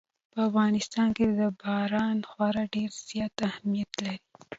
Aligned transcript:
په 0.31 0.39
افغانستان 0.49 1.07
کې 1.15 1.23
باران 1.61 2.17
خورا 2.29 2.63
ډېر 2.75 2.91
زیات 3.09 3.35
اهمیت 3.49 3.91
لري. 4.03 4.19